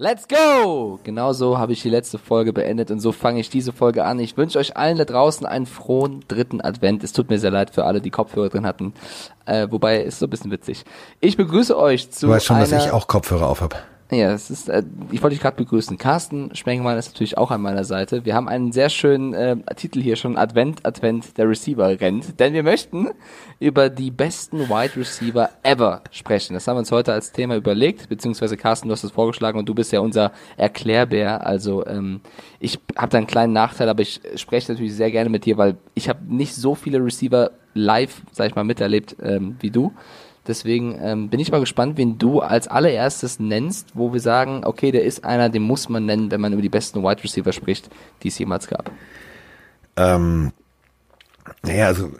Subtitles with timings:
[0.00, 1.00] Let's go!
[1.02, 4.20] Genauso habe ich die letzte Folge beendet und so fange ich diese Folge an.
[4.20, 7.02] Ich wünsche euch allen da draußen einen frohen dritten Advent.
[7.02, 8.94] Es tut mir sehr leid für alle, die Kopfhörer drin hatten.
[9.44, 10.84] Äh, wobei, ist so ein bisschen witzig.
[11.18, 12.26] Ich begrüße euch zu.
[12.26, 13.74] Du weißt schon, dass ich auch Kopfhörer auf habe.
[14.10, 15.98] Ja, es ist, äh, ich wollte dich gerade begrüßen.
[15.98, 18.24] Carsten Spengmann ist natürlich auch an meiner Seite.
[18.24, 22.40] Wir haben einen sehr schönen äh, Titel hier schon, Advent, Advent, der Receiver rennt.
[22.40, 23.10] Denn wir möchten
[23.60, 26.54] über die besten Wide Receiver ever sprechen.
[26.54, 29.68] Das haben wir uns heute als Thema überlegt, beziehungsweise Carsten, du hast es vorgeschlagen und
[29.68, 31.46] du bist ja unser Erklärbär.
[31.46, 32.22] Also ähm,
[32.60, 35.76] ich habe da einen kleinen Nachteil, aber ich spreche natürlich sehr gerne mit dir, weil
[35.92, 39.92] ich habe nicht so viele Receiver live, sag ich mal, miterlebt ähm, wie du.
[40.48, 44.90] Deswegen ähm, bin ich mal gespannt, wen du als allererstes nennst, wo wir sagen, okay,
[44.90, 47.90] der ist einer, den muss man nennen, wenn man über die besten Wide Receiver spricht,
[48.22, 48.90] die es jemals gab.
[49.96, 50.52] Ähm,
[51.62, 52.10] naja, also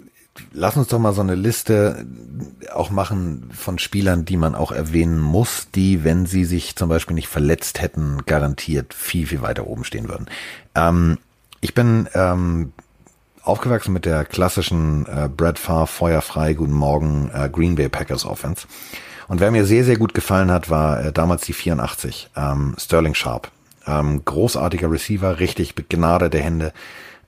[0.52, 2.06] lass uns doch mal so eine Liste
[2.72, 7.14] auch machen von Spielern, die man auch erwähnen muss, die, wenn sie sich zum Beispiel
[7.14, 10.26] nicht verletzt hätten, garantiert viel, viel weiter oben stehen würden.
[10.74, 11.18] Ähm,
[11.60, 12.72] ich bin ähm,
[13.48, 18.66] aufgewachsen mit der klassischen äh, Brad Farr feuerfrei, guten Morgen äh, Green Bay Packers Offense.
[19.26, 23.14] Und wer mir sehr, sehr gut gefallen hat, war äh, damals die 84, ähm, Sterling
[23.14, 23.50] Sharp.
[23.86, 26.72] Ähm, großartiger Receiver, richtig begnadete Hände,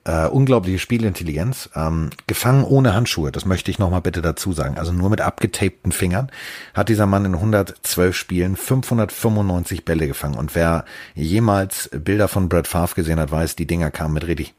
[0.03, 4.91] äh, unglaubliche Spielintelligenz, ähm, gefangen ohne Handschuhe, das möchte ich nochmal bitte dazu sagen, also
[4.91, 6.31] nur mit abgetapten Fingern,
[6.73, 10.37] hat dieser Mann in 112 Spielen 595 Bälle gefangen.
[10.37, 14.53] Und wer jemals Bilder von Brad Favre gesehen hat, weiß, die Dinger kamen mit richtig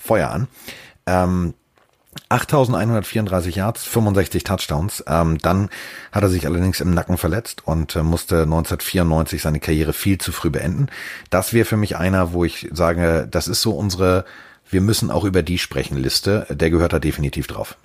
[0.00, 0.48] Feuer an.
[1.06, 1.54] Ähm,
[2.28, 5.04] 8.134 Yards, 65 Touchdowns.
[5.06, 5.68] Ähm, dann
[6.12, 10.32] hat er sich allerdings im Nacken verletzt und äh, musste 1994 seine Karriere viel zu
[10.32, 10.88] früh beenden.
[11.30, 14.24] Das wäre für mich einer, wo ich sage, das ist so unsere,
[14.68, 16.46] wir müssen auch über die sprechen Liste.
[16.50, 17.76] Der gehört da definitiv drauf.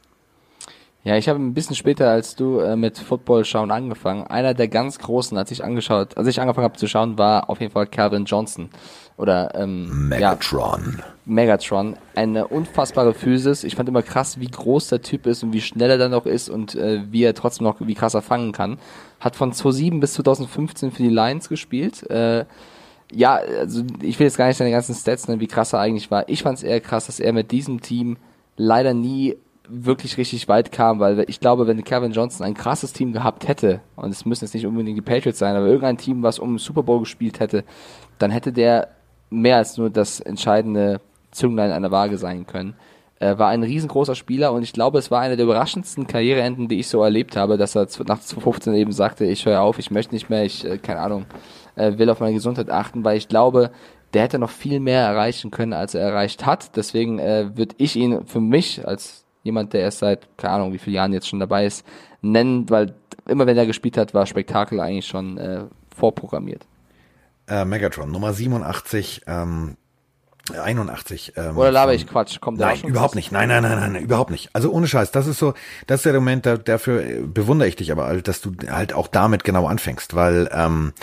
[1.03, 4.25] Ja, ich habe ein bisschen später als du äh, mit Football schauen angefangen.
[4.25, 7.61] Einer der ganz großen, als ich angeschaut, als ich angefangen habe zu schauen, war auf
[7.61, 8.71] jeden Fall Calvin Johnson
[9.17, 10.97] oder ähm, Megatron.
[10.97, 13.63] Ja, Megatron, eine unfassbare Physis.
[13.63, 16.25] Ich fand immer krass, wie groß der Typ ist und wie schnell er dann noch
[16.25, 18.77] ist und äh, wie er trotzdem noch wie krass er fangen kann.
[19.19, 22.09] Hat von 2007 bis 2015 für die Lions gespielt.
[22.09, 22.45] Äh,
[23.11, 26.11] ja, also ich will jetzt gar nicht seine ganzen Stats nennen, wie krass er eigentlich
[26.11, 26.27] war.
[26.27, 28.17] Ich fand es eher krass, dass er mit diesem Team
[28.57, 29.37] leider nie
[29.67, 33.81] wirklich richtig weit kam, weil ich glaube, wenn Kevin Johnson ein krasses Team gehabt hätte,
[33.95, 36.57] und es müssen jetzt nicht unbedingt die Patriots sein, aber irgendein Team, was um den
[36.59, 37.63] Super Bowl gespielt hätte,
[38.19, 38.89] dann hätte der
[39.41, 41.01] mehr als nur das entscheidende
[41.31, 42.75] Zünglein einer Waage sein können.
[43.17, 46.79] Er war ein riesengroßer Spieler und ich glaube, es war eine der überraschendsten Karriereenden, die
[46.79, 50.13] ich so erlebt habe, dass er nach 2015 eben sagte, ich höre auf, ich möchte
[50.13, 51.25] nicht mehr, ich, äh, keine Ahnung,
[51.75, 53.71] äh, will auf meine Gesundheit achten, weil ich glaube,
[54.13, 56.75] der hätte noch viel mehr erreichen können, als er erreicht hat.
[56.75, 60.77] Deswegen äh, würde ich ihn für mich als jemand, der erst seit, keine Ahnung, wie
[60.77, 61.85] viele Jahren jetzt schon dabei ist,
[62.21, 62.95] nennen, weil
[63.27, 65.63] immer wenn er gespielt hat, war Spektakel eigentlich schon äh,
[65.95, 66.65] vorprogrammiert.
[67.47, 69.77] Äh, Megatron, Nummer 87, ähm,
[70.53, 71.33] 81.
[71.37, 72.39] Ähm, Oder laber ich Quatsch?
[72.39, 73.31] Kommt nein, überhaupt nicht.
[73.31, 74.49] Nein, nein, nein, nein, nein, überhaupt nicht.
[74.53, 75.09] Also ohne Scheiß.
[75.11, 75.55] Das ist so,
[75.87, 79.07] das ist der Moment, da, dafür bewundere ich dich aber, halt, dass du halt auch
[79.07, 80.93] damit genau anfängst, weil ähm,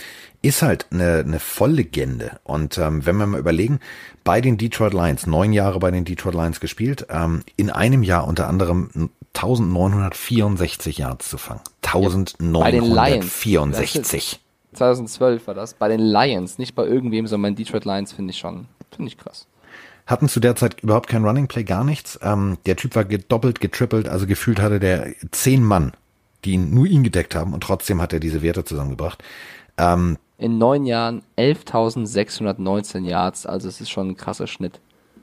[0.43, 2.39] ist halt eine, eine Volllegende.
[2.45, 3.81] Und ähm, wenn wir mal überlegen,
[4.25, 8.29] bei den Detroit Lions, neun Jahre bei den Detroit Lions gespielt, ähm, in einem Jahr
[8.29, 11.63] unter anderem 1964 Yards zu fangen.
[11.83, 14.42] 1964.
[14.75, 15.75] 2012 war das.
[15.75, 19.09] Bei den Lions, nicht bei irgendwem, sondern bei den Detroit Lions finde ich schon, finde
[19.09, 19.47] ich krass.
[20.07, 22.19] Hatten zu der Zeit überhaupt kein Running Play, gar nichts.
[22.23, 25.93] Ähm, der Typ war gedoppelt, getrippelt, also gefühlt hatte der zehn Mann,
[26.45, 29.23] die ihn, nur ihn gedeckt haben und trotzdem hat er diese Werte zusammengebracht.
[29.79, 34.81] Ähm, in neun Jahren 11.619 Yards, also es ist schon ein krasser Schnitt.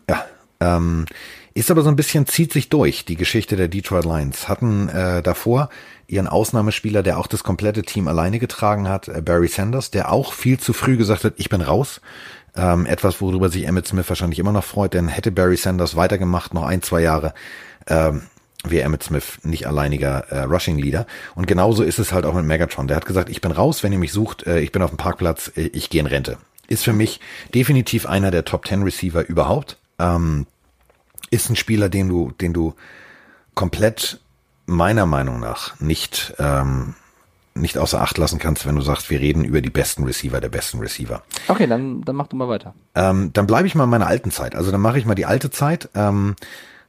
[0.10, 0.24] Ja,
[0.62, 1.06] ähm,
[1.60, 4.48] ist aber so ein bisschen, zieht sich durch, die Geschichte der Detroit Lions.
[4.48, 5.70] Hatten äh, davor
[6.08, 10.34] ihren Ausnahmespieler, der auch das komplette Team alleine getragen hat, äh, Barry Sanders, der auch
[10.34, 12.02] viel zu früh gesagt hat, ich bin raus.
[12.56, 16.54] Ähm, etwas, worüber sich Emmett Smith wahrscheinlich immer noch freut, denn hätte Barry Sanders weitergemacht,
[16.54, 17.34] noch ein, zwei Jahre,
[17.88, 18.24] ähm,
[18.64, 21.06] wäre Emmett Smith nicht alleiniger äh, Rushing Leader.
[21.36, 22.88] Und genauso ist es halt auch mit Megatron.
[22.88, 24.98] Der hat gesagt, ich bin raus, wenn ihr mich sucht, äh, ich bin auf dem
[24.98, 26.38] Parkplatz, äh, ich gehe in Rente.
[26.68, 27.20] Ist für mich
[27.54, 29.78] definitiv einer der Top 10 Receiver überhaupt.
[30.00, 30.46] Ähm,
[31.30, 32.74] ist ein Spieler, den du, den du
[33.56, 34.20] komplett
[34.66, 36.94] meiner Meinung nach nicht, ähm,
[37.56, 40.50] nicht außer Acht lassen kannst, wenn du sagst, wir reden über die besten Receiver der
[40.50, 41.24] besten Receiver.
[41.48, 42.74] Okay, dann, dann mach du mal weiter.
[42.96, 44.56] Ähm, dann bleibe ich mal in meiner alten Zeit.
[44.56, 45.90] Also dann mache ich mal die alte Zeit.
[45.96, 46.36] Ähm,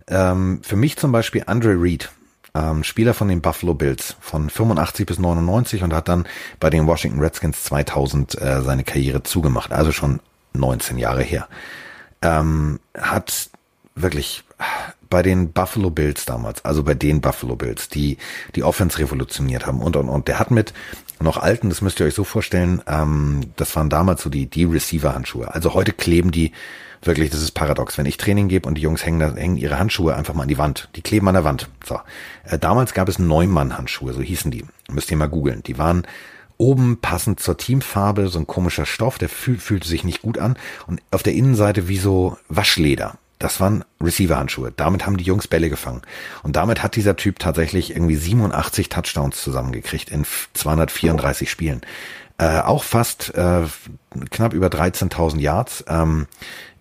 [0.08, 2.10] ähm, für mich zum Beispiel Andre Reed,
[2.54, 6.26] ähm, Spieler von den Buffalo Bills von 85 bis 99 und hat dann
[6.58, 10.20] bei den Washington Redskins 2000 äh, seine Karriere zugemacht, also schon
[10.52, 11.48] 19 Jahre her.
[12.22, 13.50] Ähm, hat
[13.94, 14.44] wirklich
[15.08, 18.16] bei den Buffalo Bills damals, also bei den Buffalo Bills, die
[18.54, 20.28] die Offense revolutioniert haben und und und.
[20.28, 20.72] Der hat mit
[21.18, 24.64] noch alten, das müsst ihr euch so vorstellen, ähm, das waren damals so die die
[24.64, 25.52] Receiver-Handschuhe.
[25.52, 26.52] Also heute kleben die
[27.02, 27.98] wirklich, das ist paradox.
[27.98, 30.58] Wenn ich Training gebe und die Jungs hängen, hängen ihre Handschuhe einfach mal an die
[30.58, 30.88] Wand.
[30.96, 31.68] Die kleben an der Wand.
[31.84, 32.00] So.
[32.44, 34.64] Äh, damals gab es Neumann-Handschuhe, so hießen die.
[34.90, 35.62] Müsst ihr mal googeln.
[35.62, 36.06] Die waren
[36.56, 40.56] oben passend zur Teamfarbe, so ein komischer Stoff, der fühl, fühlte sich nicht gut an.
[40.86, 43.16] Und auf der Innenseite wie so Waschleder.
[43.40, 44.72] Das waren Receiver-Handschuhe.
[44.76, 46.02] Damit haben die Jungs Bälle gefangen.
[46.42, 51.80] Und damit hat dieser Typ tatsächlich irgendwie 87 Touchdowns zusammengekriegt in 234 Spielen.
[52.36, 53.62] Äh, auch fast äh,
[54.30, 55.84] knapp über 13.000 Yards.
[55.88, 56.26] Ähm,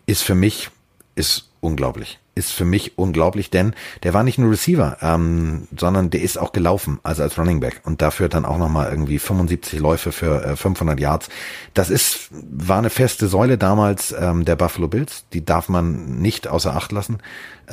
[0.05, 0.69] ist für mich,
[1.15, 2.19] ist unglaublich.
[2.39, 6.53] Ist für mich unglaublich, denn der war nicht nur Receiver, ähm, sondern der ist auch
[6.53, 10.55] gelaufen, also als Running Back und dafür dann auch nochmal irgendwie 75 Läufe für äh,
[10.55, 11.27] 500 Yards.
[11.73, 16.47] Das ist, war eine feste Säule damals ähm, der Buffalo Bills, die darf man nicht
[16.47, 17.17] außer Acht lassen.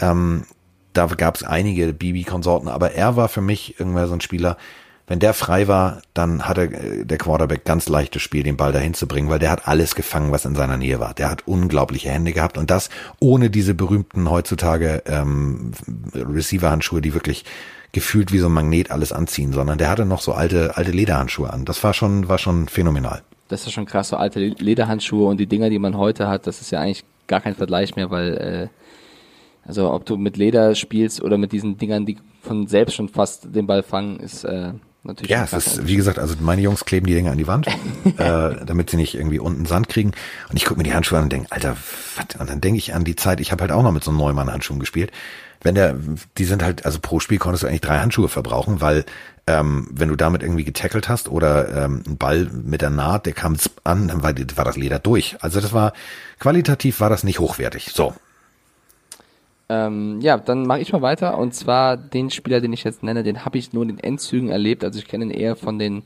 [0.00, 0.42] Ähm,
[0.92, 4.56] da gab es einige BB-Konsorten, aber er war für mich irgendwer so ein Spieler,
[5.06, 8.94] wenn der frei war, dann hatte äh, der Quarterback ganz leichtes Spiel, den Ball dahin
[8.94, 11.14] zu bringen, weil der hat alles gefangen, was in seiner Nähe war.
[11.14, 15.72] Der hat unglaubliche Hände gehabt und das ohne diese berühmten heutzutage ähm,
[16.14, 17.44] Receiver-Handschuhe, die wirklich
[17.92, 21.52] gefühlt wie so ein Magnet alles anziehen, sondern der hatte noch so alte alte Lederhandschuhe
[21.52, 21.64] an.
[21.64, 23.22] Das war schon war schon phänomenal.
[23.48, 26.60] Das ist schon krass, so alte Lederhandschuhe und die Dinger, die man heute hat, das
[26.60, 28.68] ist ja eigentlich gar kein Vergleich mehr, weil äh,
[29.66, 33.54] also ob du mit Leder spielst oder mit diesen Dingern, die von selbst schon fast
[33.54, 34.72] den Ball fangen, ist äh,
[35.06, 35.30] natürlich.
[35.30, 37.66] Ja, es ist, wie gesagt, also meine Jungs kleben die Dinger an die Wand,
[38.18, 40.12] äh, damit sie nicht irgendwie unten Sand kriegen.
[40.50, 41.76] Und ich gucke mir die Handschuhe an und denke, Alter,
[42.16, 42.40] was?
[42.40, 44.18] Und dann denke ich an die Zeit, ich habe halt auch noch mit so einem
[44.18, 45.12] Neumann-Handschuhen gespielt.
[45.62, 45.96] Wenn der,
[46.38, 49.04] die sind halt, also pro Spiel konntest du eigentlich drei Handschuhe verbrauchen, weil
[49.46, 53.32] ähm, wenn du damit irgendwie getackelt hast oder ähm, ein Ball mit der Naht, der
[53.32, 55.36] kam an, dann war, war das Leder durch.
[55.40, 55.92] Also das war,
[56.38, 57.90] qualitativ war das nicht hochwertig.
[57.94, 58.14] So,
[59.68, 61.38] ähm, ja, dann mache ich mal weiter.
[61.38, 64.48] Und zwar den Spieler, den ich jetzt nenne, den habe ich nur in den Endzügen
[64.48, 64.84] erlebt.
[64.84, 66.04] Also ich kenne ihn eher von den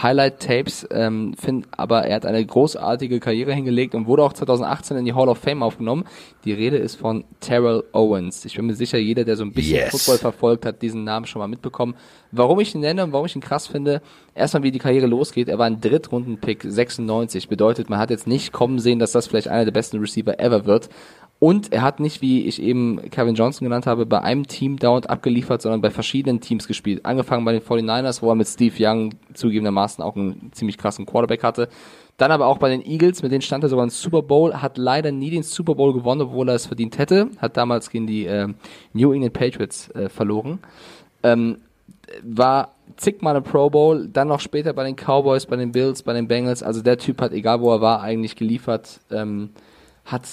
[0.00, 5.04] Highlight-Tapes, ähm, finde aber er hat eine großartige Karriere hingelegt und wurde auch 2018 in
[5.04, 6.04] die Hall of Fame aufgenommen.
[6.46, 8.46] Die Rede ist von Terrell Owens.
[8.46, 9.90] Ich bin mir sicher, jeder, der so ein bisschen yes.
[9.90, 11.94] Football verfolgt hat, diesen Namen schon mal mitbekommen.
[12.30, 14.00] Warum ich ihn nenne und warum ich ihn krass finde,
[14.34, 15.50] erstmal wie die Karriere losgeht.
[15.50, 17.48] Er war ein Drittrunden-Pick 96.
[17.48, 20.64] Bedeutet, man hat jetzt nicht kommen sehen, dass das vielleicht einer der besten Receiver ever
[20.64, 20.88] wird.
[21.42, 25.10] Und er hat nicht, wie ich eben Kevin Johnson genannt habe, bei einem Team dauernd
[25.10, 27.04] abgeliefert, sondern bei verschiedenen Teams gespielt.
[27.04, 31.42] Angefangen bei den 49ers, wo er mit Steve Young zugegebenermaßen auch einen ziemlich krassen Quarterback
[31.42, 31.68] hatte.
[32.16, 34.78] Dann aber auch bei den Eagles, mit denen stand er sogar im Super Bowl, hat
[34.78, 37.28] leider nie den Super Bowl gewonnen, obwohl er es verdient hätte.
[37.38, 38.46] Hat damals gegen die äh,
[38.92, 40.60] New England Patriots äh, verloren.
[41.24, 41.56] Ähm,
[42.22, 46.12] war zigmal im Pro Bowl, dann noch später bei den Cowboys, bei den Bills, bei
[46.12, 46.62] den Bengals.
[46.62, 49.00] Also der Typ hat, egal wo er war, eigentlich geliefert.
[49.10, 49.50] Ähm,
[50.04, 50.28] hat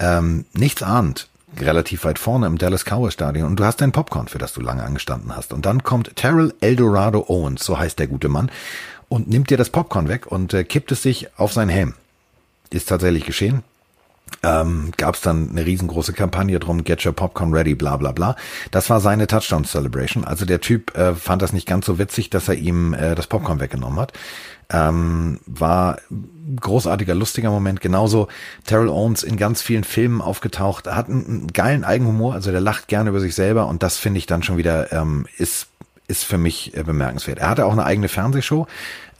[0.00, 4.28] ähm, nichts ahnt relativ weit vorne im Dallas Cowboys Stadion und du hast dein Popcorn,
[4.28, 5.52] für das du lange angestanden hast.
[5.52, 8.50] Und dann kommt Terrell Eldorado Owens, so heißt der gute Mann,
[9.08, 11.94] und nimmt dir das Popcorn weg und äh, kippt es sich auf seinen Helm.
[12.70, 13.62] Ist tatsächlich geschehen.
[14.42, 18.36] Ähm, Gab es dann eine riesengroße Kampagne drum, Get Your Popcorn Ready, bla bla bla.
[18.70, 20.24] Das war seine Touchdown Celebration.
[20.24, 23.26] Also der Typ äh, fand das nicht ganz so witzig, dass er ihm äh, das
[23.26, 24.12] Popcorn weggenommen hat.
[24.72, 25.98] Ähm, war
[26.60, 27.80] großartiger, lustiger Moment.
[27.80, 28.28] Genauso
[28.64, 32.88] Terrell Owens in ganz vielen Filmen aufgetaucht, hat einen, einen geilen Eigenhumor, also der lacht
[32.88, 35.66] gerne über sich selber und das finde ich dann schon wieder, ähm, ist,
[36.06, 37.40] ist für mich äh, bemerkenswert.
[37.40, 38.66] Er hatte auch eine eigene Fernsehshow,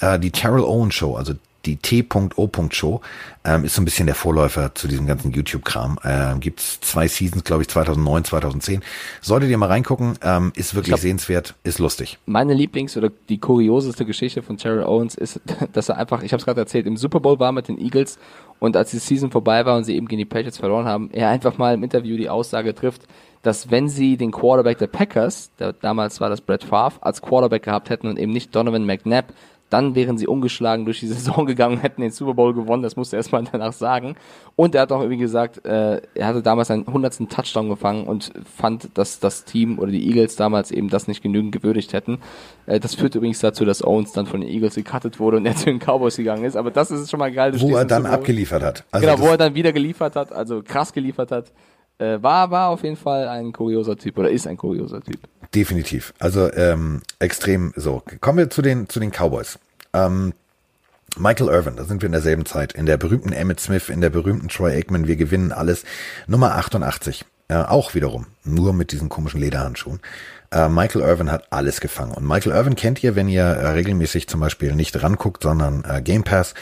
[0.00, 1.34] äh, die Terrell Owens Show, also
[1.66, 3.00] die T.O.Show
[3.44, 5.98] ähm, ist so ein bisschen der Vorläufer zu diesem ganzen YouTube-Kram.
[6.04, 8.82] Ähm, gibt's zwei Seasons, glaube ich, 2009, 2010.
[9.20, 12.18] Solltet ihr mal reingucken, ähm, ist wirklich glaub, sehenswert, ist lustig.
[12.26, 15.40] Meine Lieblings- oder die kurioseste Geschichte von Terrell Owens ist,
[15.72, 18.18] dass er einfach, ich habe es gerade erzählt, im Super Bowl war mit den Eagles
[18.58, 21.30] und als die Season vorbei war und sie eben gegen die Patriots verloren haben, er
[21.30, 23.02] einfach mal im Interview die Aussage trifft,
[23.42, 27.62] dass wenn sie den Quarterback der Packers, der, damals war das Brett Favre, als Quarterback
[27.62, 29.32] gehabt hätten und eben nicht Donovan McNabb,
[29.70, 32.82] dann wären sie ungeschlagen durch die Saison gegangen und hätten den Super Bowl gewonnen.
[32.82, 34.16] Das musste er erstmal danach sagen.
[34.56, 38.32] Und er hat auch irgendwie gesagt, äh, er hatte damals seinen hundertsten Touchdown gefangen und
[38.56, 42.18] fand, dass das Team oder die Eagles damals eben das nicht genügend gewürdigt hätten.
[42.66, 45.56] Äh, das führt übrigens dazu, dass Owens dann von den Eagles gecuttet wurde und er
[45.56, 46.56] zu den Cowboys gegangen ist.
[46.56, 47.58] Aber das ist schon mal geil.
[47.60, 48.84] Wo er dann abgeliefert hat.
[48.90, 51.52] Also genau, wo er dann wieder geliefert hat, also krass geliefert hat.
[51.98, 55.20] Äh, war, war auf jeden Fall ein kurioser Typ oder ist ein kurioser Typ.
[55.54, 56.14] Definitiv.
[56.18, 58.02] Also ähm, extrem so.
[58.20, 59.58] Kommen wir zu den, zu den Cowboys.
[59.92, 60.32] Ähm,
[61.16, 64.10] Michael Irvin, da sind wir in derselben Zeit, in der berühmten Emmett Smith, in der
[64.10, 65.84] berühmten Troy Aikman, wir gewinnen alles.
[66.28, 69.98] Nummer 88, äh, auch wiederum, nur mit diesen komischen Lederhandschuhen.
[70.52, 72.12] Äh, Michael Irvin hat alles gefangen.
[72.12, 76.02] Und Michael Irvin kennt ihr, wenn ihr äh, regelmäßig zum Beispiel nicht ranguckt, sondern äh,
[76.02, 76.54] Game Pass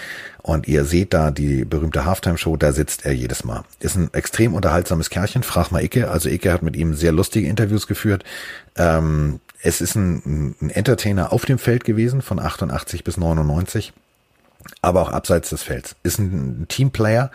[0.43, 3.65] und ihr seht da die berühmte Halftime-Show, da sitzt er jedes Mal.
[3.81, 6.11] Ist ein extrem unterhaltsames Kerlchen, frag mal Icke.
[6.11, 8.25] Also Icke hat mit ihm sehr lustige Interviews geführt.
[8.77, 13.93] Ähm, es ist ein, ein Entertainer auf dem Feld gewesen, von 88 bis 99
[14.83, 15.97] aber auch abseits des Felds.
[16.03, 17.31] Ist ein Teamplayer.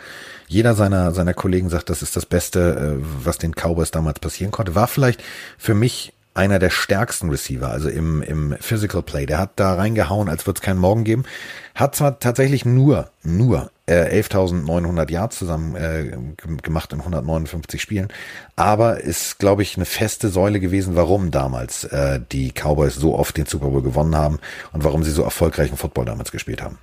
[0.46, 4.52] Jeder seiner, seiner Kollegen sagt, das ist das Beste, äh, was den Cowboys damals passieren
[4.52, 4.74] konnte.
[4.74, 5.22] War vielleicht
[5.58, 9.24] für mich einer der stärksten Receiver, also im, im Physical Play.
[9.24, 11.24] Der hat da reingehauen, als würde es keinen Morgen geben.
[11.74, 16.16] Hat zwar tatsächlich nur, nur äh, 11.900 Yards zusammen äh,
[16.62, 18.08] gemacht in 159 Spielen,
[18.56, 23.36] aber ist, glaube ich, eine feste Säule gewesen, warum damals äh, die Cowboys so oft
[23.36, 24.38] den Super Bowl gewonnen haben
[24.72, 26.78] und warum sie so erfolgreichen Football damals gespielt haben.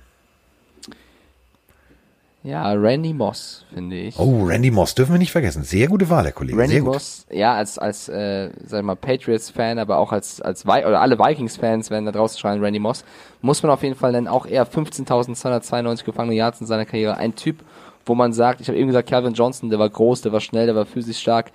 [2.44, 4.18] Ja, Randy Moss, finde ich.
[4.18, 5.62] Oh, Randy Moss dürfen wir nicht vergessen.
[5.62, 6.58] Sehr gute Wahl, Herr Kollege.
[6.58, 10.66] Randy Sehr Moss, ja, als, als äh, sag ich mal, Patriots-Fan, aber auch als, als
[10.66, 13.04] Vi oder alle Vikings-Fans werden da draußen schreien, Randy Moss,
[13.42, 17.16] muss man auf jeden Fall nennen, auch er 15.292 gefangene Yards in seiner Karriere.
[17.16, 17.62] Ein Typ,
[18.04, 20.66] wo man sagt, ich habe eben gesagt, Calvin Johnson, der war groß, der war schnell,
[20.66, 21.52] der war physisch stark.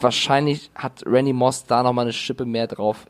[0.00, 3.06] Wahrscheinlich hat Randy Moss da nochmal eine Schippe mehr drauf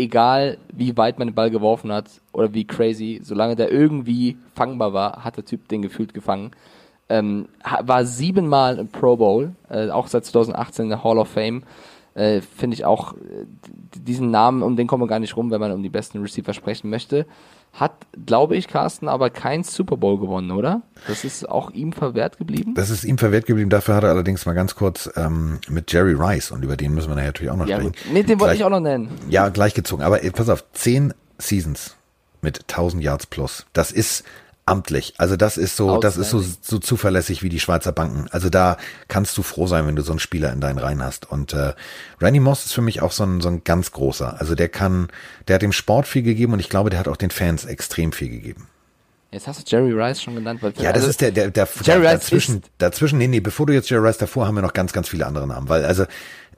[0.00, 4.92] egal wie weit man den Ball geworfen hat oder wie crazy, solange der irgendwie fangbar
[4.92, 6.52] war, hat der Typ den gefühlt gefangen.
[7.08, 7.48] Ähm,
[7.82, 11.62] war siebenmal im Pro Bowl, äh, auch seit 2018 in der Hall of Fame.
[12.14, 13.46] Äh, Finde ich auch, äh,
[13.96, 16.52] diesen Namen, um den kommen wir gar nicht rum, wenn man um die besten Receiver
[16.52, 17.26] sprechen möchte.
[17.72, 17.92] Hat,
[18.26, 20.82] glaube ich, Carsten, aber kein Super Bowl gewonnen, oder?
[21.06, 22.74] Das ist auch ihm verwehrt geblieben?
[22.74, 23.70] Das ist ihm verwehrt geblieben.
[23.70, 27.08] Dafür hat er allerdings mal ganz kurz ähm, mit Jerry Rice, und über den müssen
[27.08, 27.92] wir natürlich auch noch ja, sprechen.
[27.92, 28.12] Gut.
[28.12, 29.08] Nee, den wollte ich auch noch nennen.
[29.28, 30.04] Ja, gleichgezogen.
[30.04, 31.96] Aber ey, pass auf, zehn Seasons
[32.42, 33.66] mit 1000 Yards plus.
[33.72, 34.24] Das ist
[34.66, 35.14] amtlich.
[35.18, 38.26] Also das ist so, das ist so, so zuverlässig wie die Schweizer Banken.
[38.30, 38.76] Also da
[39.08, 41.30] kannst du froh sein, wenn du so einen Spieler in deinen Reihen hast.
[41.30, 41.74] Und äh,
[42.20, 44.40] Randy Moss ist für mich auch so ein, so ein ganz großer.
[44.40, 45.08] Also der kann,
[45.48, 48.12] der hat dem Sport viel gegeben und ich glaube, der hat auch den Fans extrem
[48.12, 48.68] viel gegeben.
[49.32, 50.62] Jetzt hast du Jerry Rice schon genannt.
[50.62, 53.72] Weil ja, das ist der, der, der, Jerry der dazwischen, dazwischen, nee, nee, bevor du
[53.72, 56.04] jetzt Jerry Rice davor haben wir noch ganz, ganz viele andere Namen, weil also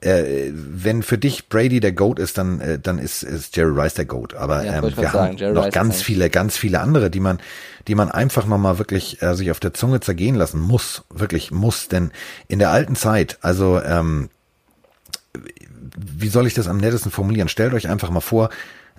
[0.01, 3.93] äh, wenn für dich Brady der Goat ist, dann äh, dann ist, ist Jerry Rice
[3.93, 4.33] der Goat.
[4.33, 7.39] Aber ja, ähm, wir haben sagen, noch Rice ganz viele, ganz viele andere, die man,
[7.87, 11.89] die man einfach nochmal wirklich äh, sich auf der Zunge zergehen lassen muss, wirklich muss.
[11.89, 12.11] Denn
[12.47, 14.29] in der alten Zeit, also ähm,
[15.95, 17.49] wie soll ich das am nettesten formulieren?
[17.49, 18.49] Stellt euch einfach mal vor,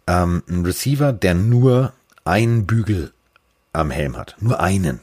[0.07, 1.93] ähm, ein Receiver, der nur
[2.25, 3.13] einen Bügel
[3.75, 5.01] am Helm hat, nur einen.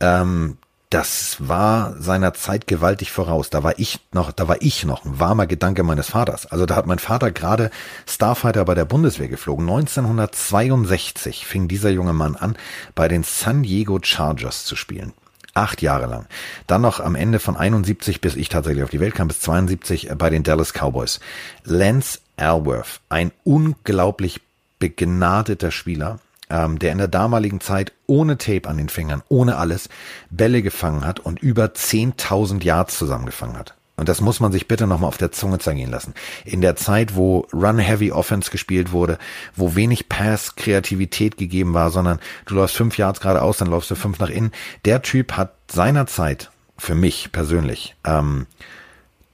[0.00, 0.56] Ähm,
[0.90, 3.48] das war seiner Zeit gewaltig voraus.
[3.48, 6.46] Da war ich noch, da war ich noch ein warmer Gedanke meines Vaters.
[6.46, 7.70] Also da hat mein Vater gerade
[8.08, 9.68] Starfighter bei der Bundeswehr geflogen.
[9.68, 12.56] 1962 fing dieser junge Mann an,
[12.96, 15.12] bei den San Diego Chargers zu spielen.
[15.54, 16.26] Acht Jahre lang.
[16.66, 20.10] Dann noch am Ende von 71, bis ich tatsächlich auf die Welt kam, bis 72
[20.18, 21.20] bei den Dallas Cowboys.
[21.62, 24.40] Lance Alworth, ein unglaublich
[24.80, 26.18] begnadeter Spieler,
[26.50, 29.88] ähm, der in der damaligen Zeit ohne Tape an den Fingern, ohne alles,
[30.30, 33.74] Bälle gefangen hat und über 10.000 Yards zusammengefangen hat.
[34.00, 36.14] Und das muss man sich bitte nochmal auf der Zunge zergehen lassen.
[36.46, 39.18] In der Zeit, wo Run-Heavy Offense gespielt wurde,
[39.54, 44.18] wo wenig Pass-Kreativität gegeben war, sondern du läufst fünf Yards geradeaus, dann läufst du fünf
[44.18, 44.52] nach innen.
[44.86, 48.46] Der Typ hat seinerzeit, für mich persönlich, ähm,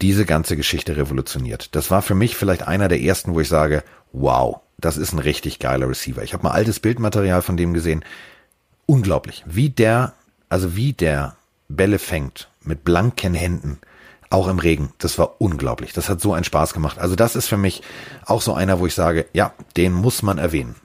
[0.02, 1.76] diese ganze Geschichte revolutioniert.
[1.76, 5.18] Das war für mich vielleicht einer der ersten, wo ich sage, wow, das ist ein
[5.18, 6.22] richtig geiler Receiver.
[6.22, 8.04] Ich habe mal altes Bildmaterial von dem gesehen.
[8.86, 10.14] Unglaublich, wie der,
[10.48, 11.36] also wie der
[11.68, 13.78] Bälle fängt mit blanken Händen,
[14.30, 14.92] auch im Regen.
[14.98, 15.92] Das war unglaublich.
[15.92, 16.98] Das hat so einen Spaß gemacht.
[16.98, 17.82] Also das ist für mich
[18.24, 20.76] auch so einer, wo ich sage, ja, den muss man erwähnen.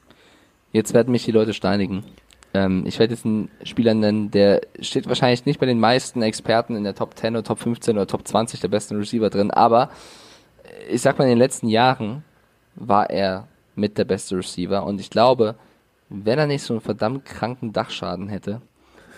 [0.71, 2.05] Jetzt werden mich die Leute steinigen.
[2.53, 6.75] Ähm, ich werde jetzt einen Spieler nennen, der steht wahrscheinlich nicht bei den meisten Experten
[6.75, 9.89] in der Top 10 oder Top 15 oder Top 20 der besten Receiver drin, aber
[10.89, 12.23] ich sag mal, in den letzten Jahren
[12.75, 15.55] war er mit der beste Receiver und ich glaube,
[16.09, 18.61] wenn er nicht so einen verdammt kranken Dachschaden hätte,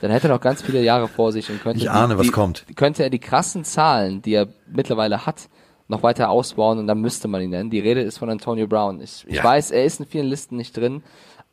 [0.01, 2.25] dann hätte er noch ganz viele Jahre vor sich und könnte, ich ahne, die, was
[2.27, 2.65] die, kommt.
[2.75, 5.49] könnte er die krassen Zahlen, die er mittlerweile hat,
[5.87, 7.69] noch weiter ausbauen und dann müsste man ihn nennen.
[7.69, 9.01] Die Rede ist von Antonio Brown.
[9.01, 9.43] Ich, ich Ja.
[9.43, 11.03] weiß, er ist in vielen Listen nicht drin,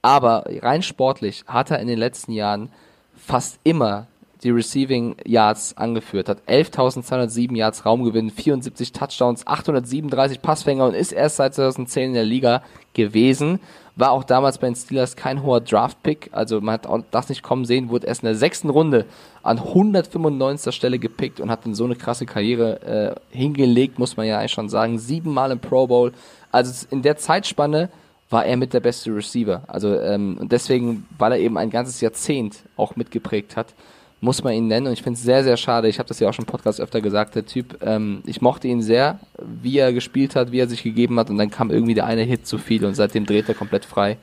[0.03, 2.71] aber rein sportlich hat er in den letzten Jahren
[3.17, 4.07] fast immer
[4.43, 11.37] die Receiving Yards angeführt, hat 11.207 Yards Raumgewinn, 74 Touchdowns, 837 Passfänger und ist erst
[11.37, 12.63] seit 2010 in der Liga
[12.95, 13.61] gewesen.
[13.97, 17.43] War auch damals bei den Steelers kein hoher Draft-Pick, also man hat auch das nicht
[17.43, 19.05] kommen sehen, wurde erst in der sechsten Runde
[19.43, 20.75] an 195.
[20.75, 24.53] Stelle gepickt und hat dann so eine krasse Karriere äh, hingelegt, muss man ja eigentlich
[24.53, 24.99] schon sagen.
[24.99, 26.13] Siebenmal im Pro Bowl.
[26.51, 27.91] Also in der Zeitspanne
[28.31, 29.63] war er mit der beste Receiver.
[29.67, 33.75] Also ähm, und deswegen, weil er eben ein ganzes Jahrzehnt auch mitgeprägt hat,
[34.21, 34.87] muss man ihn nennen.
[34.87, 35.89] Und ich finde es sehr, sehr schade.
[35.89, 37.35] Ich habe das ja auch schon im Podcast öfter gesagt.
[37.35, 41.19] Der Typ, ähm, ich mochte ihn sehr, wie er gespielt hat, wie er sich gegeben
[41.19, 41.31] hat.
[41.31, 44.19] Und dann kam irgendwie der eine Hit zu viel und seitdem dreht er komplett frei.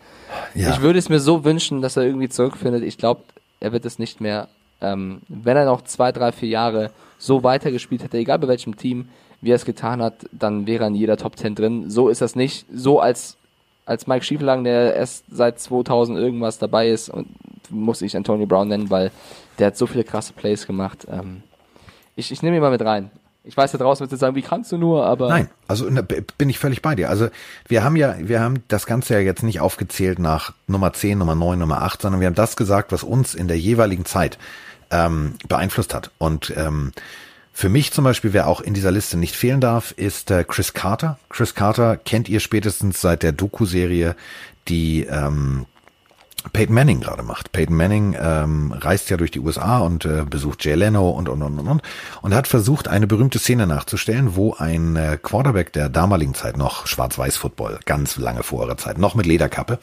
[0.54, 0.72] Ja.
[0.72, 2.84] Ich würde es mir so wünschen, dass er irgendwie zurückfindet.
[2.84, 3.22] Ich glaube,
[3.60, 4.50] er wird es nicht mehr.
[4.82, 9.10] Ähm, wenn er noch zwei, drei, vier Jahre so weitergespielt hätte, egal bei welchem Team,
[9.42, 11.90] wie er es getan hat, dann wäre er in jeder Top 10 drin.
[11.90, 12.68] So ist das nicht.
[12.72, 13.38] So als,
[13.86, 17.28] als Mike Schieflagen, der erst seit 2000 irgendwas dabei ist, und
[17.70, 19.12] muss ich Antonio Brown nennen, weil
[19.60, 21.08] der hat so viele krasse Plays gemacht.
[21.10, 21.44] Ähm,
[22.16, 23.12] ich ich nehme ihn mal mit rein.
[23.44, 26.04] Ich weiß da draußen wird jetzt sagen, wie kannst du nur, aber Nein, also ne,
[26.04, 27.10] bin ich völlig bei dir.
[27.10, 27.30] Also
[27.66, 31.36] wir haben ja, wir haben das Ganze ja jetzt nicht aufgezählt nach Nummer 10, Nummer
[31.36, 34.38] 9, Nummer 8, sondern wir haben das gesagt, was uns in der jeweiligen Zeit
[34.92, 36.12] ähm, beeinflusst hat.
[36.18, 36.92] Und ähm,
[37.54, 40.74] für mich zum Beispiel, wer auch in dieser Liste nicht fehlen darf, ist äh, Chris
[40.74, 41.18] Carter.
[41.30, 44.16] Chris Carter kennt ihr spätestens seit der Doku-Serie,
[44.68, 45.66] die ähm,
[46.54, 47.52] Peyton Manning gerade macht.
[47.52, 51.42] Peyton Manning ähm, reist ja durch die USA und äh, besucht Jay Leno und und
[51.42, 51.82] und und und
[52.22, 56.88] und hat versucht, eine berühmte Szene nachzustellen, wo ein äh, Quarterback der damaligen Zeit noch
[56.88, 59.80] Schwarz-Weiß-Football, ganz lange vor ihrer Zeit, noch mit Lederkappe,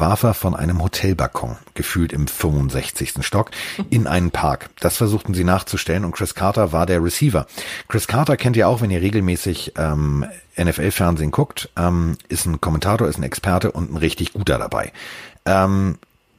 [0.00, 3.14] warf er von einem Hotelbalkon, gefühlt im 65.
[3.20, 3.50] Stock,
[3.90, 4.70] in einen Park.
[4.80, 7.46] Das versuchten sie nachzustellen und Chris Carter war der Receiver.
[7.88, 10.24] Chris Carter kennt ihr auch, wenn ihr regelmäßig ähm,
[10.58, 14.92] NFL-Fernsehen guckt, ähm, ist ein Kommentator, ist ein Experte und ein richtig guter dabei.
[15.44, 15.98] Ähm,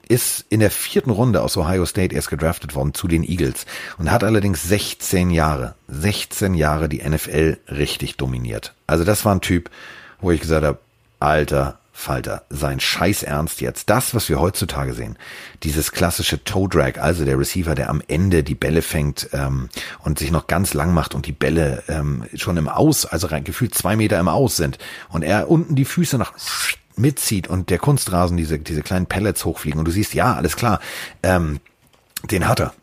[0.09, 3.65] ist in der vierten Runde aus Ohio State erst gedraftet worden zu den Eagles
[3.99, 8.73] und hat allerdings 16 Jahre, 16 Jahre die NFL richtig dominiert.
[8.87, 9.69] Also das war ein Typ,
[10.19, 10.79] wo ich gesagt habe,
[11.19, 13.89] alter Falter, sein Scheiß Ernst jetzt.
[13.89, 15.17] Das, was wir heutzutage sehen,
[15.63, 19.67] dieses klassische Toe Drag, also der Receiver, der am Ende die Bälle fängt ähm,
[19.99, 23.43] und sich noch ganz lang macht und die Bälle ähm, schon im Aus, also rein
[23.43, 24.77] gefühlt zwei Meter im Aus sind
[25.09, 26.31] und er unten die Füße nach
[26.95, 30.79] mitzieht und der Kunstrasen diese diese kleinen Pellets hochfliegen und du siehst, ja, alles klar,
[31.21, 31.59] ähm,
[32.31, 32.73] den hat er.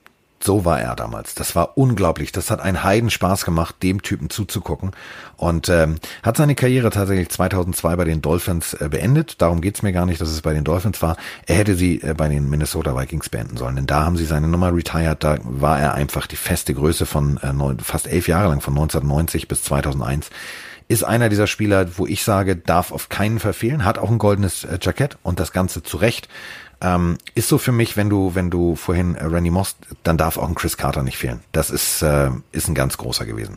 [0.46, 1.34] So war er damals.
[1.34, 2.30] Das war unglaublich.
[2.30, 4.92] Das hat einen Heidenspaß gemacht, dem Typen zuzugucken.
[5.36, 9.42] Und ähm, hat seine Karriere tatsächlich 2002 bei den Dolphins äh, beendet.
[9.42, 11.16] Darum geht's mir gar nicht, dass es bei den Dolphins war.
[11.46, 13.74] Er hätte sie äh, bei den Minnesota Vikings beenden sollen.
[13.74, 15.24] Denn da haben sie seine Nummer retired.
[15.24, 18.74] Da war er einfach die feste Größe von äh, neun, fast elf Jahre lang, von
[18.74, 20.30] 1990 bis 2001
[20.88, 24.18] ist einer dieser Spieler, wo ich sage, darf auf keinen Fall fehlen, hat auch ein
[24.18, 26.28] goldenes äh, Jackett und das Ganze zurecht.
[26.80, 30.36] Ähm, ist so für mich, wenn du, wenn du vorhin äh, Randy Moss, dann darf
[30.36, 31.40] auch ein Chris Carter nicht fehlen.
[31.52, 33.56] Das ist, äh, ist ein ganz großer gewesen.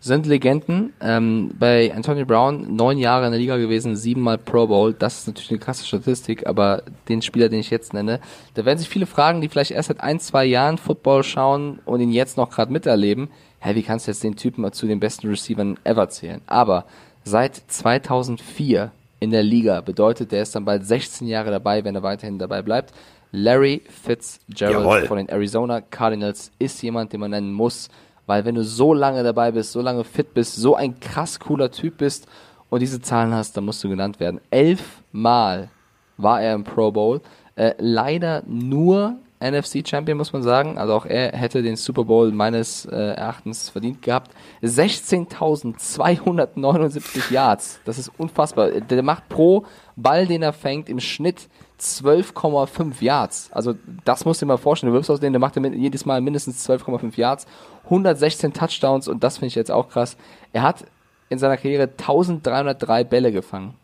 [0.00, 0.92] sind Legenden.
[1.00, 4.92] Ähm, bei Antonio Brown neun Jahre in der Liga gewesen, siebenmal Pro Bowl.
[4.92, 8.20] Das ist natürlich eine krasse Statistik, aber den Spieler, den ich jetzt nenne,
[8.54, 12.00] da werden sich viele fragen, die vielleicht erst seit ein, zwei Jahren Football schauen und
[12.00, 13.30] ihn jetzt noch gerade miterleben.
[13.60, 16.42] Hä, wie kannst du jetzt den Typen zu den besten Receivern ever zählen?
[16.46, 16.84] Aber
[17.24, 22.02] seit 2004 in der Liga bedeutet, der ist dann bald 16 Jahre dabei, wenn er
[22.02, 22.92] weiterhin dabei bleibt.
[23.32, 25.06] Larry Fitzgerald Jawohl.
[25.06, 27.88] von den Arizona Cardinals ist jemand, den man nennen muss,
[28.26, 31.70] weil wenn du so lange dabei bist, so lange fit bist, so ein krass cooler
[31.70, 32.26] Typ bist
[32.70, 34.40] und diese Zahlen hast, dann musst du genannt werden.
[34.50, 35.68] Elfmal
[36.16, 37.20] war er im Pro Bowl.
[37.56, 40.78] Äh, leider nur NFC Champion, muss man sagen.
[40.78, 44.30] Also auch er hätte den Super Bowl meines äh, Erachtens verdient gehabt.
[44.62, 47.80] 16.279 Yards.
[47.84, 48.70] Das ist unfassbar.
[48.70, 49.64] Der macht pro
[49.96, 51.48] Ball, den er fängt, im Schnitt
[51.80, 53.50] 12,5 Yards.
[53.52, 53.74] Also
[54.04, 54.92] das musst du dir mal vorstellen.
[54.92, 57.46] Du wirfst aus denen, der macht jedes Mal mindestens 12,5 Yards.
[57.84, 60.16] 116 Touchdowns und das finde ich jetzt auch krass.
[60.52, 60.84] Er hat
[61.28, 63.74] in seiner Karriere 1303 Bälle gefangen.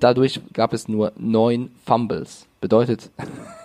[0.00, 2.46] Dadurch gab es nur neun Fumbles.
[2.60, 3.10] Bedeutet,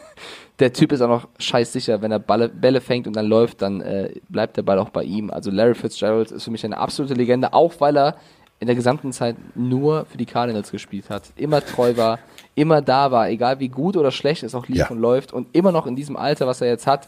[0.59, 3.81] der Typ ist auch noch scheißsicher, wenn er Balle, Bälle fängt und dann läuft, dann
[3.81, 5.29] äh, bleibt der Ball auch bei ihm.
[5.31, 8.15] Also Larry Fitzgerald ist für mich eine absolute Legende, auch weil er
[8.59, 12.19] in der gesamten Zeit nur für die Cardinals gespielt hat, immer treu war,
[12.55, 14.89] immer da war, egal wie gut oder schlecht es auch lief Ja.
[14.89, 17.07] und läuft und immer noch in diesem Alter, was er jetzt hat,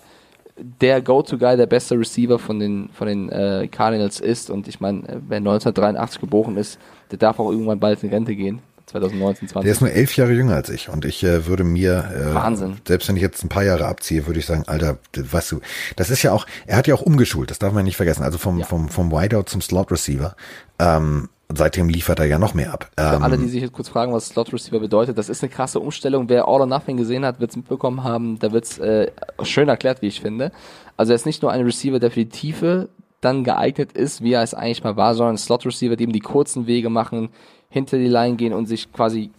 [0.80, 4.50] der Go-To-Guy, der beste Receiver von den, von den äh, Cardinals ist.
[4.50, 8.36] Und ich meine, äh, wer 1983 geboren ist, der darf auch irgendwann bald in Rente
[8.36, 8.60] gehen.
[8.92, 9.64] 2019, 20.
[9.66, 12.78] Der ist nur elf Jahre jünger als ich und ich äh, würde mir, äh, Wahnsinn.
[12.88, 15.60] selbst wenn ich jetzt ein paar Jahre abziehe, würde ich sagen, Alter, weißt du,
[15.96, 18.38] das ist ja auch, er hat ja auch umgeschult, das darf man nicht vergessen, also
[18.38, 18.66] vom, Ja.
[18.66, 20.36] vom, vom Wideout zum Slot Receiver,
[20.80, 22.90] ähm, seitdem liefert er ja noch mehr ab.
[22.98, 25.50] Für Ähm, alle, die sich jetzt kurz fragen, was Slot Receiver bedeutet, das ist eine
[25.52, 26.30] krasse Umstellung.
[26.30, 28.40] Wer All or Nothing gesehen hat, wird es mitbekommen haben.
[28.40, 29.12] Da wird es äh,
[29.44, 30.52] schön erklärt, wie ich finde.
[30.96, 32.88] Also er ist nicht nur ein Receiver, der für die Tiefe
[33.20, 36.14] dann geeignet ist, wie er es eigentlich mal war, sondern ein Slot Receiver, die eben
[36.14, 37.30] die kurzen Wege machen,
[37.72, 39.32] hinter die Line gehen und sich quasi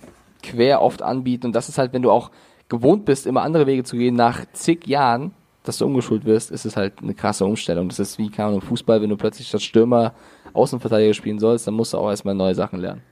[0.42, 1.46] quer oft anbieten.
[1.46, 2.32] Und das ist halt, wenn du auch
[2.68, 6.64] gewohnt bist, immer andere Wege zu gehen, nach zig Jahren, dass du umgeschult wirst, ist
[6.64, 7.88] es halt eine krasse Umstellung.
[7.88, 10.14] Das ist wie, keine Ahnung, Fußball, wenn du plötzlich das Stürmer
[10.54, 13.02] Außenverteidiger spielen sollst, dann musst du auch erstmal neue Sachen lernen.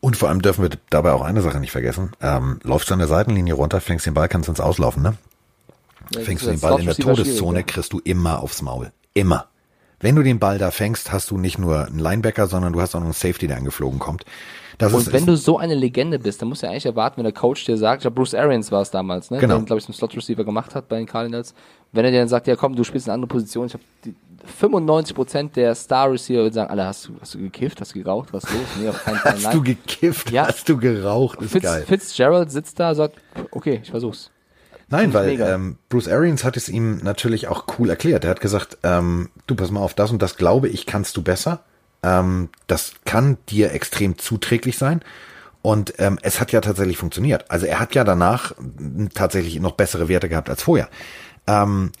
[0.00, 2.12] Und vor allem dürfen wir dabei auch eine Sache nicht vergessen.
[2.22, 5.14] Ähm, läufst du an der Seitenlinie runter, fängst den Ball, kannst ins Auslaufen, ne?
[6.14, 8.92] Ja, Fängst du den Ball in der Todeszone, kriegst du immer aufs Maul.
[9.14, 9.46] Immer.
[10.00, 12.94] Wenn du den Ball da fängst, hast du nicht nur einen Linebacker, sondern du hast
[12.94, 14.24] auch noch einen Safety, der angeflogen kommt.
[14.78, 14.98] Das ja.
[14.98, 17.24] ist, Und wenn du so eine Legende bist, dann musst du ja eigentlich erwarten, wenn
[17.24, 19.38] der Coach dir sagt, ich glaube Bruce Arians war es damals, ne?
[19.38, 19.56] Genau.
[19.56, 21.54] der glaube ich einen Slot Receiver gemacht hat bei den Cardinals,
[21.92, 23.84] wenn er dir dann sagt, ja komm, du spielst eine andere Position, ich habe
[24.58, 28.32] 95% der Star Receiver würden sagen, Alter, hast du, hast du gekifft, hast du geraucht,
[28.32, 28.62] was ist los?
[28.80, 29.52] Nee, auf keinen Fall, hast nein.
[29.52, 30.46] du gekifft, Ja.
[30.48, 31.84] hast du geraucht, ist Fitz, geil.
[31.86, 33.16] Fitzgerald sitzt da, sagt,
[33.50, 34.30] okay, ich versuch's.
[34.90, 38.24] Nein, weil ähm, Bruce Arians hat es ihm natürlich auch cool erklärt.
[38.24, 41.22] Er hat gesagt, ähm, du pass mal auf, das und das glaube ich, kannst du
[41.22, 41.60] besser.
[42.02, 45.00] Ähm, das kann dir extrem zuträglich sein.
[45.62, 47.50] Und ähm, es hat ja tatsächlich funktioniert.
[47.50, 48.52] Also er hat ja danach
[49.14, 50.88] tatsächlich noch bessere Werte gehabt als vorher.
[51.46, 51.92] Ähm,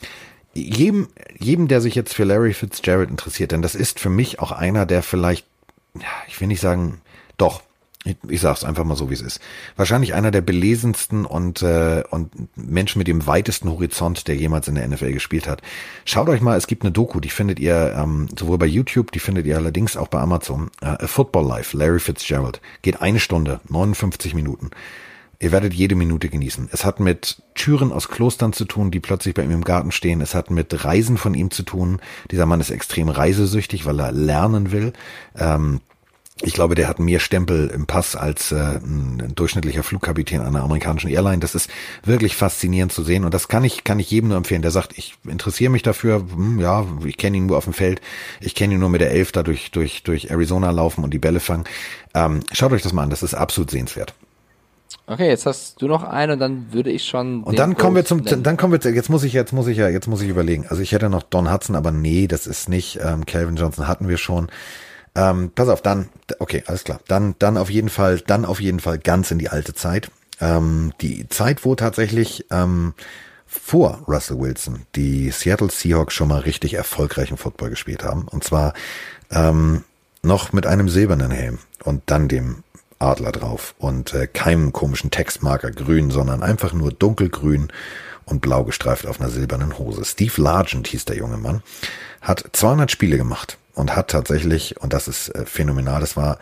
[0.52, 4.50] jedem, jedem, der sich jetzt für Larry Fitzgerald interessiert, denn das ist für mich auch
[4.50, 5.46] einer, der vielleicht,
[5.94, 7.02] ja, ich will nicht sagen,
[7.36, 7.62] doch,
[8.04, 9.40] ich, ich sag's einfach mal so, wie es ist.
[9.76, 14.74] Wahrscheinlich einer der belesensten und, äh, und Menschen mit dem weitesten Horizont, der jemals in
[14.74, 15.60] der NFL gespielt hat.
[16.06, 19.18] Schaut euch mal, es gibt eine Doku, die findet ihr ähm, sowohl bei YouTube, die
[19.18, 20.70] findet ihr allerdings auch bei Amazon.
[20.80, 22.62] Äh, A Football Life, Larry Fitzgerald.
[22.80, 24.70] Geht eine Stunde, 59 Minuten.
[25.38, 26.68] Ihr werdet jede Minute genießen.
[26.70, 30.20] Es hat mit Türen aus Klostern zu tun, die plötzlich bei ihm im Garten stehen.
[30.20, 32.00] Es hat mit Reisen von ihm zu tun.
[32.30, 34.92] Dieser Mann ist extrem reisesüchtig, weil er lernen will.
[35.38, 35.80] Ähm,
[36.42, 41.10] ich glaube, der hat mehr Stempel im Pass als äh, ein, durchschnittlicher Flugkapitän einer amerikanischen
[41.10, 41.38] Airline.
[41.40, 41.70] Das ist
[42.04, 44.96] wirklich faszinierend zu sehen und das kann ich kann ich jedem nur empfehlen, der sagt,
[44.96, 46.24] ich interessiere mich dafür.
[46.34, 48.00] Hm, ja, ich kenne ihn nur auf dem Feld,
[48.40, 51.18] ich kenne ihn nur mit der Elf da durch durch durch Arizona laufen und die
[51.18, 51.64] Bälle fangen.
[52.14, 54.14] Ähm, schaut euch das mal an, das ist absolut sehenswert.
[55.06, 57.42] Okay, jetzt hast du noch einen und dann würde ich schon.
[57.42, 59.76] Und dann kommen wir zum, dann kommen wir, zu- jetzt muss ich, jetzt muss ich
[59.76, 60.66] ja, jetzt muss ich überlegen.
[60.68, 64.08] Also ich hätte noch Don Hudson, aber nee, das ist nicht, ähm, Calvin Johnson hatten
[64.08, 64.48] wir schon.
[65.14, 67.00] Ähm, pass auf, dann, okay, alles klar.
[67.08, 70.10] Dann, dann auf jeden Fall, dann auf jeden Fall ganz in die alte Zeit.
[70.40, 72.94] Ähm, die Zeit, wo tatsächlich, ähm,
[73.50, 78.28] vor Russell Wilson die Seattle Seahawks schon mal richtig erfolgreichen Football gespielt haben.
[78.28, 78.74] Und zwar
[79.30, 79.82] ähm,
[80.22, 82.62] noch mit einem silbernen Helm und dann dem
[83.00, 87.72] Adler drauf und äh, keinem komischen Textmarker grün, sondern einfach nur dunkelgrün
[88.24, 90.04] und blau gestreift auf einer silbernen Hose.
[90.04, 91.62] Steve Largent hieß der junge Mann,
[92.20, 96.38] hat 200 Spiele gemacht und hat tatsächlich, und das ist äh, phänomenal, das war,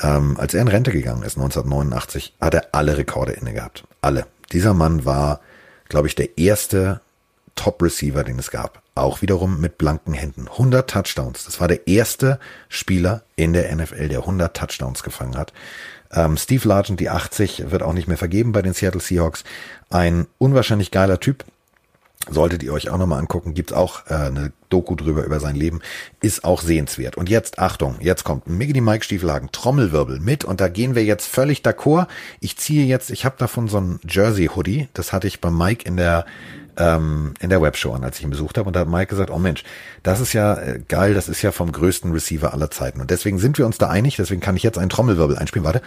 [0.00, 3.84] ähm, als er in Rente gegangen ist, 1989, hat er alle Rekorde inne gehabt.
[4.00, 4.26] Alle.
[4.52, 5.40] Dieser Mann war,
[5.88, 7.00] glaube ich, der erste
[7.54, 8.82] Top-Receiver, den es gab.
[8.94, 10.48] Auch wiederum mit blanken Händen.
[10.48, 11.44] 100 Touchdowns.
[11.44, 15.52] Das war der erste Spieler in der NFL, der 100 Touchdowns gefangen hat.
[16.12, 19.44] Ähm, Steve Largent, die 80, wird auch nicht mehr vergeben bei den Seattle Seahawks.
[19.90, 21.44] Ein unwahrscheinlich geiler Typ.
[22.30, 25.80] Solltet ihr euch auch nochmal angucken, gibt's auch äh, eine Doku drüber über sein Leben,
[26.20, 27.16] ist auch sehenswert.
[27.16, 30.44] Und jetzt, Achtung, jetzt kommt Miggity Mike Stiefelhagen, Trommelwirbel mit.
[30.44, 32.06] Und da gehen wir jetzt völlig d'accord.
[32.40, 35.96] Ich ziehe jetzt, ich habe davon so ein Jersey-Hoodie, das hatte ich bei Mike in
[35.96, 36.24] der
[36.76, 39.30] ähm, in der Webshow an, als ich ihn besucht habe und da hat Mike gesagt,
[39.30, 39.62] oh Mensch,
[40.02, 43.00] das ist ja äh, geil, das ist ja vom größten Receiver aller Zeiten.
[43.00, 45.82] Und deswegen sind wir uns da einig, deswegen kann ich jetzt einen Trommelwirbel einspielen, warte.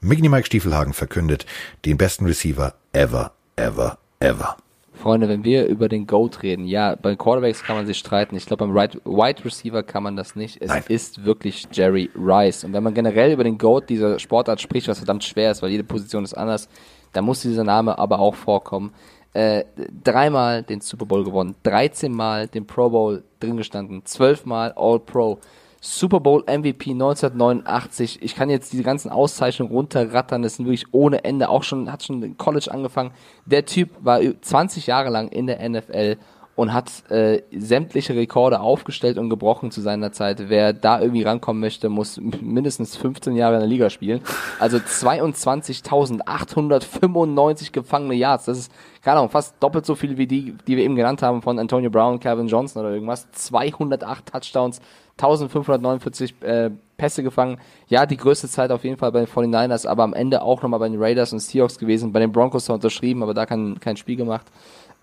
[0.00, 1.44] Miggity Mike Stiefelhagen verkündet
[1.84, 4.56] den besten Receiver ever, ever, ever.
[4.98, 8.34] Freunde, wenn wir über den GOAT reden, ja, bei Quarterbacks kann man sich streiten.
[8.34, 10.60] Ich glaube, beim right, Wide Receiver kann man das nicht.
[10.60, 10.82] Es Nein.
[10.88, 12.64] ist wirklich Jerry Rice.
[12.64, 15.70] Und wenn man generell über den GOAT dieser Sportart spricht, was verdammt schwer ist, weil
[15.70, 16.68] jede Position ist anders,
[17.12, 18.92] dann muss dieser Name aber auch vorkommen.
[19.34, 19.64] Äh,
[20.02, 24.98] dreimal den Super Bowl gewonnen, 13 Mal den Pro Bowl drin gestanden, 12 Mal All
[24.98, 25.38] Pro,
[25.80, 28.20] Super Bowl MVP 1989.
[28.22, 32.02] Ich kann jetzt diese ganzen Auszeichnungen runterrattern, das sind wirklich ohne Ende, auch schon, hat
[32.02, 33.12] schon in College angefangen.
[33.46, 36.16] Der Typ war ü- 20 Jahre lang in der NFL
[36.58, 40.48] und hat äh, sämtliche Rekorde aufgestellt und gebrochen zu seiner Zeit.
[40.48, 44.22] Wer da irgendwie rankommen möchte, muss mindestens 15 Jahre in der Liga spielen.
[44.58, 48.46] Also 22.895 gefangene Yards.
[48.46, 51.42] Das ist, keine Ahnung, fast doppelt so viel wie die, die wir eben genannt haben
[51.42, 53.30] von Antonio Brown, Calvin Johnson oder irgendwas.
[53.30, 54.80] 208 Touchdowns,
[55.12, 57.60] 1549 äh, Pässe gefangen.
[57.86, 60.80] Ja, die größte Zeit auf jeden Fall bei den 49ers, aber am Ende auch nochmal
[60.80, 62.12] bei den Raiders und Seahawks gewesen.
[62.12, 64.46] Bei den Broncos unterschrieben, aber da kein, kein Spiel gemacht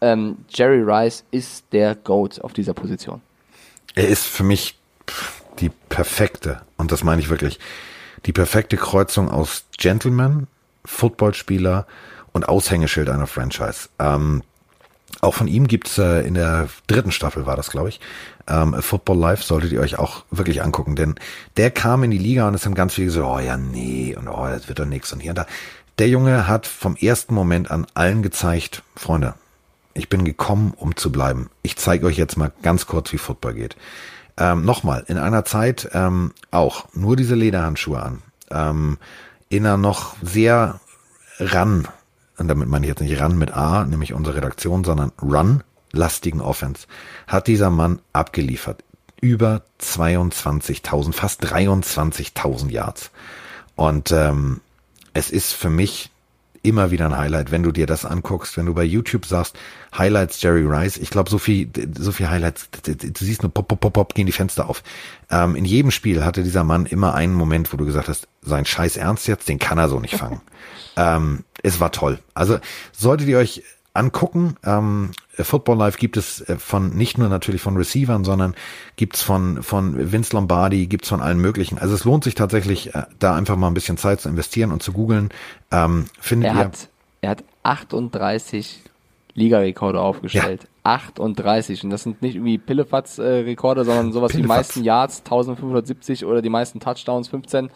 [0.01, 3.21] ähm, Jerry Rice ist der GOAT auf dieser Position.
[3.95, 4.77] Er ist für mich
[5.59, 7.59] die perfekte, und das meine ich wirklich,
[8.25, 10.47] die perfekte Kreuzung aus Gentleman,
[10.83, 11.85] Footballspieler
[12.33, 13.89] und Aushängeschild einer Franchise.
[13.99, 14.43] Ähm,
[15.21, 17.99] auch von ihm gibt's äh, in der dritten Staffel war das, glaube ich.
[18.47, 21.15] Ähm, Football Life solltet ihr euch auch wirklich angucken, denn
[21.57, 24.27] der kam in die Liga und es haben ganz viele gesagt, oh ja, nee, und
[24.27, 25.47] oh, das wird doch nix und hier und da.
[25.97, 29.35] Der Junge hat vom ersten Moment an allen gezeigt, Freunde,
[29.95, 31.49] ich bin gekommen, um zu bleiben.
[31.63, 33.75] Ich zeige euch jetzt mal ganz kurz, wie Football geht.
[34.37, 38.21] Ähm, Nochmal, in einer Zeit ähm, auch nur diese Lederhandschuhe an.
[38.51, 38.97] Ähm,
[39.49, 40.79] in einer noch sehr
[41.39, 41.87] ran,
[42.37, 46.41] und damit meine ich jetzt nicht ran mit A, nämlich unsere Redaktion, sondern run lastigen
[46.41, 46.87] Offense,
[47.25, 48.83] hat dieser Mann abgeliefert.
[49.21, 53.11] Über 22.000, fast 23.000 Yards.
[53.75, 54.59] Und ähm,
[55.13, 56.11] es ist für mich
[56.67, 59.57] immer wieder ein Highlight, wenn du dir das anguckst, wenn du bei YouTube sagst,
[59.97, 63.79] Highlights Jerry Rice, ich glaube, so viel, so viel Highlights, du siehst nur pop, pop,
[63.79, 64.83] pop, pop, gehen die Fenster auf.
[65.29, 68.65] Ähm, in jedem Spiel hatte dieser Mann immer einen Moment, wo du gesagt hast, sein
[68.65, 70.41] Scheiß Ernst jetzt, den kann er so nicht fangen.
[70.97, 72.19] ähm, es war toll.
[72.33, 72.59] Also
[72.91, 73.63] solltet ihr euch
[73.95, 74.57] angucken.
[74.63, 75.11] Ähm,
[75.43, 78.55] Football Live gibt es äh, von nicht nur natürlich von Receivern, sondern
[78.95, 81.77] gibt's von von Vince Lombardi, gibt's von allen möglichen.
[81.77, 84.83] Also es lohnt sich tatsächlich, äh, da einfach mal ein bisschen Zeit zu investieren und
[84.83, 85.29] zu googeln.
[85.71, 86.59] Ähm, findet er ihr?
[86.59, 86.89] Hat,
[87.21, 88.81] er hat 38
[89.33, 90.63] Ligarekorde aufgestellt.
[90.63, 90.69] Ja.
[90.83, 94.37] 38 und das sind nicht irgendwie Pillefatz-Rekorde, äh, sondern sowas Pillefatz.
[94.37, 97.69] wie die meisten Yards 1570 oder die meisten Touchdowns 15.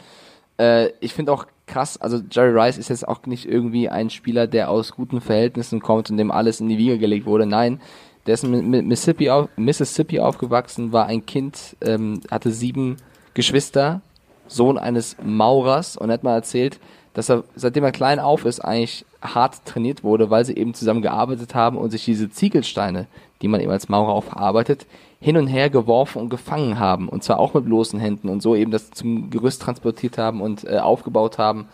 [0.59, 4.47] Äh, ich finde auch krass, also Jerry Rice ist jetzt auch nicht irgendwie ein Spieler,
[4.47, 7.45] der aus guten Verhältnissen kommt und dem alles in die Wiege gelegt wurde.
[7.45, 7.79] Nein,
[8.25, 12.97] der ist in Mississippi, auf, Mississippi aufgewachsen, war ein Kind, ähm, hatte sieben
[13.33, 14.01] Geschwister,
[14.47, 16.79] Sohn eines Maurers und hat mal erzählt,
[17.13, 21.01] dass er, seitdem er klein auf ist, eigentlich hart trainiert wurde, weil sie eben zusammen
[21.01, 23.07] gearbeitet haben und sich diese Ziegelsteine,
[23.41, 24.85] die man eben als Maurer aufarbeitet,
[25.19, 27.09] hin und her geworfen und gefangen haben.
[27.09, 30.65] Und zwar auch mit bloßen Händen und so eben das zum Gerüst transportiert haben und
[30.65, 31.67] äh, aufgebaut haben.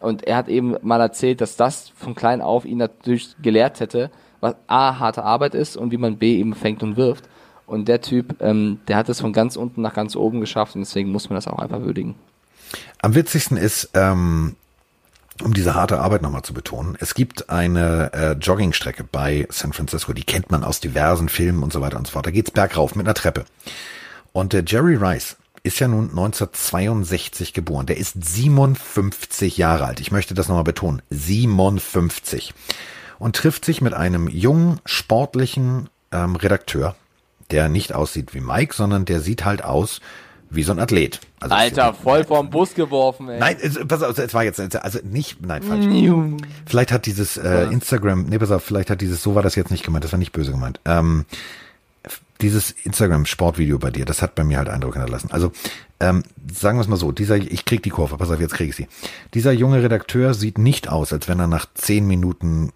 [0.00, 4.10] Und er hat eben mal erzählt, dass das von klein auf ihn natürlich gelehrt hätte,
[4.40, 7.28] was A, harte Arbeit ist und wie man B eben fängt und wirft.
[7.66, 10.80] Und der Typ, ähm, der hat es von ganz unten nach ganz oben geschafft und
[10.80, 12.16] deswegen muss man das auch einfach würdigen.
[13.00, 14.56] Am witzigsten ist, ähm,
[15.42, 20.12] um diese harte Arbeit nochmal zu betonen, es gibt eine äh, Joggingstrecke bei San Francisco,
[20.12, 22.26] die kennt man aus diversen Filmen und so weiter und so fort.
[22.26, 23.44] Da geht's bergauf mit einer Treppe.
[24.32, 27.86] Und der Jerry Rice ist ja nun 1962 geboren.
[27.86, 30.00] Der ist 57 Jahre alt.
[30.00, 31.02] Ich möchte das nochmal betonen.
[31.10, 32.52] 57.
[33.18, 36.96] Und trifft sich mit einem jungen, sportlichen ähm, Redakteur,
[37.50, 40.00] der nicht aussieht wie Mike, sondern der sieht halt aus
[40.54, 41.20] wie so ein Athlet.
[41.40, 43.40] Also Alter, voll vom Bus geworfen, ey.
[43.40, 43.56] Nein,
[43.88, 45.86] pass auf, es war jetzt, also nicht, nein, falsch.
[46.66, 49.70] vielleicht hat dieses äh, Instagram, nee, pass auf, vielleicht hat dieses, so war das jetzt
[49.70, 50.80] nicht gemeint, das war nicht böse gemeint.
[50.84, 51.24] Ähm,
[52.40, 55.30] dieses Instagram-Sportvideo bei dir, das hat bei mir halt Eindruck hinterlassen.
[55.30, 55.52] Also,
[56.00, 58.68] ähm, sagen wir es mal so, dieser, ich krieg die Kurve, pass auf, jetzt krieg
[58.68, 58.88] ich sie.
[59.34, 62.72] Dieser junge Redakteur sieht nicht aus, als wenn er nach zehn Minuten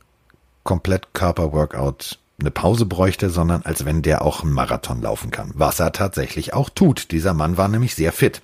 [0.63, 5.53] komplett Körper-Workout eine Pause bräuchte, sondern als wenn der auch einen Marathon laufen kann.
[5.55, 7.11] Was er tatsächlich auch tut.
[7.13, 8.43] Dieser Mann war nämlich sehr fit.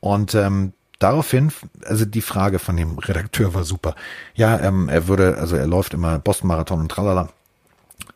[0.00, 1.52] Und ähm, daraufhin,
[1.84, 3.94] also die Frage von dem Redakteur war super.
[4.34, 7.28] Ja, ähm, er würde, also er läuft immer Boston-Marathon und tralala.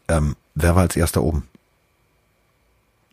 [0.08, 1.48] Ähm, wer war als erster oben?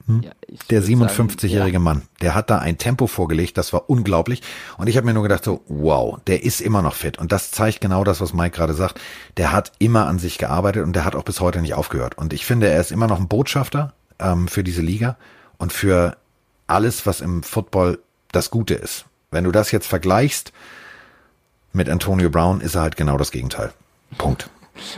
[0.08, 0.22] Hm?
[0.24, 0.32] Ja,
[0.70, 1.80] der 57-jährige ja.
[1.80, 4.42] Mann, der hat da ein Tempo vorgelegt, das war unglaublich.
[4.78, 7.18] Und ich habe mir nur gedacht, so, wow, der ist immer noch fit.
[7.18, 9.00] Und das zeigt genau das, was Mike gerade sagt.
[9.38, 12.18] Der hat immer an sich gearbeitet und der hat auch bis heute nicht aufgehört.
[12.18, 15.18] Und ich finde, er ist immer noch ein Botschafter ähm, für diese Liga
[15.58, 16.18] und für
[16.68, 18.00] alles, was im Football
[18.32, 19.06] das Gute ist.
[19.32, 20.52] Wenn du das jetzt vergleichst
[21.72, 23.74] mit Antonio Brown, ist er halt genau das Gegenteil.
[24.18, 24.50] Punkt.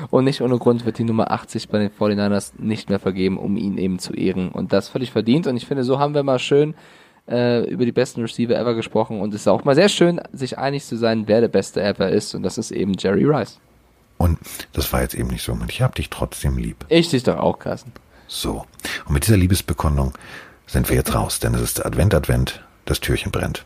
[0.09, 3.57] Und nicht ohne Grund wird die Nummer 80 bei den 49ers nicht mehr vergeben, um
[3.57, 4.49] ihn eben zu ehren.
[4.49, 5.47] Und das völlig verdient.
[5.47, 6.75] Und ich finde, so haben wir mal schön
[7.27, 9.21] äh, über die besten Receiver ever gesprochen.
[9.21, 12.09] Und es ist auch mal sehr schön, sich einig zu sein, wer der beste ever
[12.09, 12.35] ist.
[12.35, 13.59] Und das ist eben Jerry Rice.
[14.17, 14.39] Und
[14.73, 15.51] das war jetzt eben nicht so.
[15.51, 16.85] Und ich hab dich trotzdem lieb.
[16.89, 17.91] Ich dich doch auch, Carsten.
[18.27, 18.65] So.
[19.05, 20.13] Und mit dieser Liebesbekundung
[20.67, 23.65] sind wir jetzt raus, denn es ist Advent, Advent, das Türchen brennt.